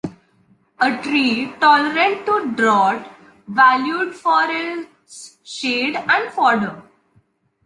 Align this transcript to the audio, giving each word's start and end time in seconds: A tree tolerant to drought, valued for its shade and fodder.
A 0.79 0.99
tree 1.03 1.53
tolerant 1.59 2.25
to 2.25 2.51
drought, 2.55 3.07
valued 3.47 4.15
for 4.15 4.45
its 4.49 5.37
shade 5.43 5.95
and 5.95 6.33
fodder. 6.33 6.81